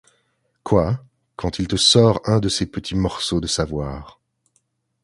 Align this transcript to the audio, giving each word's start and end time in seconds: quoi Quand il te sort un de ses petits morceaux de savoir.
quoi 0.63 0.99
Quand 1.35 1.59
il 1.59 1.67
te 1.67 1.75
sort 1.75 2.21
un 2.25 2.39
de 2.39 2.49
ses 2.49 2.65
petits 2.65 2.95
morceaux 2.95 3.39
de 3.39 3.45
savoir. 3.45 4.19